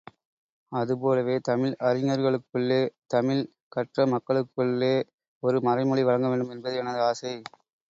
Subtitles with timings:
[0.71, 2.79] அதுபோலவே, தமிழ் அறிஞர்களுக்குள்ளே
[3.07, 3.43] தமிழ்
[3.75, 4.93] கற்றமக்களுக்குள்ளே
[5.43, 7.35] ஒரு மறைமொழி வழங்கவேண்டும் என்பது எனது ஆசை.